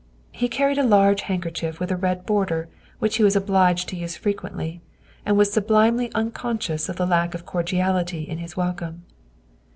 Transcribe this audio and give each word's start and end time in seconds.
He 0.31 0.49
carried 0.49 0.79
a 0.79 0.83
large 0.83 1.21
handkerchief 1.21 1.79
with 1.79 1.91
a 1.91 1.95
red 1.95 2.25
border 2.25 2.67
which 2.97 3.17
he 3.17 3.23
was 3.23 3.35
obliged 3.35 3.87
to 3.89 3.95
use 3.95 4.17
frequently, 4.17 4.81
and 5.27 5.37
was 5.37 5.53
sublimely 5.53 6.11
unconscious 6.15 6.89
of 6.89 6.95
the 6.95 7.05
lack 7.05 7.35
of 7.35 7.45
cordiality 7.45 8.23
in 8.27 8.39
his 8.39 8.57
welcome. 8.57 9.03